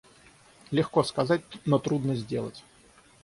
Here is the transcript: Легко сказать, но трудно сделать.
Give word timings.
Легко 0.71 1.03
сказать, 1.03 1.43
но 1.65 1.77
трудно 1.77 2.15
сделать. 2.15 2.63